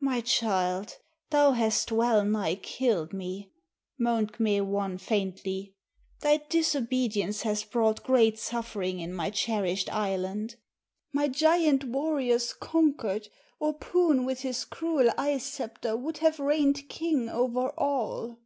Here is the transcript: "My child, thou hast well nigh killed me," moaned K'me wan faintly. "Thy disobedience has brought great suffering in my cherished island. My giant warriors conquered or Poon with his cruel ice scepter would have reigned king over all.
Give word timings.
"My 0.00 0.20
child, 0.20 0.96
thou 1.30 1.52
hast 1.52 1.92
well 1.92 2.24
nigh 2.24 2.56
killed 2.56 3.12
me," 3.12 3.52
moaned 3.96 4.32
K'me 4.32 4.60
wan 4.60 4.98
faintly. 4.98 5.76
"Thy 6.22 6.38
disobedience 6.38 7.42
has 7.42 7.62
brought 7.62 8.02
great 8.02 8.36
suffering 8.36 8.98
in 8.98 9.12
my 9.12 9.30
cherished 9.30 9.88
island. 9.92 10.56
My 11.12 11.28
giant 11.28 11.84
warriors 11.84 12.52
conquered 12.52 13.28
or 13.60 13.74
Poon 13.74 14.24
with 14.24 14.40
his 14.40 14.64
cruel 14.64 15.08
ice 15.16 15.46
scepter 15.52 15.96
would 15.96 16.18
have 16.18 16.40
reigned 16.40 16.88
king 16.88 17.28
over 17.28 17.68
all. 17.78 18.40